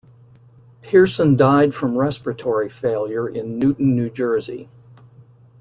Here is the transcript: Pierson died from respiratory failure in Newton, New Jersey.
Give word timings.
Pierson 0.81 1.35
died 1.35 1.75
from 1.75 1.95
respiratory 1.95 2.67
failure 2.69 3.29
in 3.29 3.59
Newton, 3.59 3.95
New 3.95 4.09
Jersey. 4.09 4.67